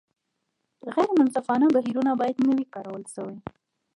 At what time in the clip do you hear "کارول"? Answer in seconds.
2.73-3.03